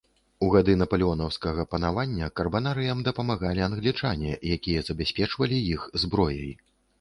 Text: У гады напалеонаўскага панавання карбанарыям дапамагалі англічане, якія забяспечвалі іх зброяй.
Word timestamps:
У 0.45 0.47
гады 0.53 0.73
напалеонаўскага 0.81 1.65
панавання 1.73 2.29
карбанарыям 2.39 3.03
дапамагалі 3.09 3.61
англічане, 3.67 4.33
якія 4.57 4.79
забяспечвалі 4.89 5.63
іх 5.77 5.87
зброяй. 6.07 6.51